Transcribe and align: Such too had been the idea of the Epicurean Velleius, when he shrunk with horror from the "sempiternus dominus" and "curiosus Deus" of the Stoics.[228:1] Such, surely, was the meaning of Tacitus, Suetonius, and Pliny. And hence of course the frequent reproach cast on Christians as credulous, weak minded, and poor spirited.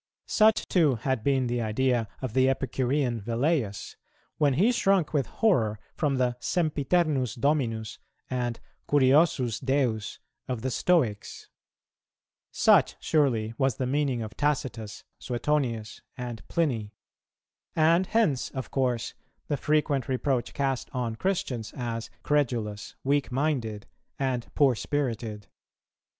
Such 0.25 0.67
too 0.67 0.95
had 0.95 1.23
been 1.23 1.45
the 1.45 1.61
idea 1.61 2.07
of 2.23 2.33
the 2.33 2.49
Epicurean 2.49 3.21
Velleius, 3.21 3.97
when 4.39 4.55
he 4.55 4.71
shrunk 4.71 5.13
with 5.13 5.27
horror 5.27 5.77
from 5.93 6.15
the 6.15 6.37
"sempiternus 6.39 7.35
dominus" 7.35 7.99
and 8.27 8.59
"curiosus 8.89 9.59
Deus" 9.59 10.17
of 10.47 10.63
the 10.63 10.69
Stoics.[228:1] 10.71 11.47
Such, 12.51 12.95
surely, 12.99 13.53
was 13.59 13.75
the 13.75 13.85
meaning 13.85 14.23
of 14.23 14.35
Tacitus, 14.35 15.03
Suetonius, 15.19 16.01
and 16.17 16.41
Pliny. 16.47 16.95
And 17.75 18.07
hence 18.07 18.49
of 18.49 18.71
course 18.71 19.13
the 19.49 19.55
frequent 19.57 20.07
reproach 20.09 20.55
cast 20.55 20.89
on 20.95 21.15
Christians 21.15 21.73
as 21.77 22.09
credulous, 22.23 22.95
weak 23.03 23.31
minded, 23.31 23.85
and 24.17 24.47
poor 24.55 24.73
spirited. 24.73 25.45